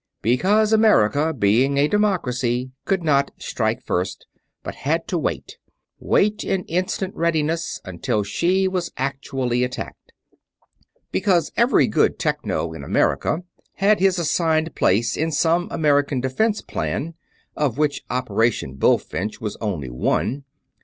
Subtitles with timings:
[0.23, 4.25] Because America, being a democracy, could not strike first,
[4.63, 5.59] but had to wait
[5.99, 10.11] wait in instant readiness until she was actually attacked.
[11.11, 13.43] Because every good Techno in America
[13.75, 17.13] had his assigned place in some American Defense Plan;
[17.55, 20.45] of which Operation Bullfinch was only one.